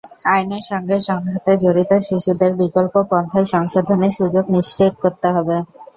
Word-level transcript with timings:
আইনের 0.31 0.63
সঙ্গে 0.69 0.97
সংঘাতে 1.07 1.51
জড়িত 1.63 1.91
শিশুদের 2.07 2.51
বিকল্প 2.61 2.93
পন্থায় 3.09 3.47
সংশোধনের 3.53 4.15
সুযোগ 4.19 4.43
নিশ্চিত 4.55 4.93
করতে 5.03 5.27
হবে। 5.35 5.55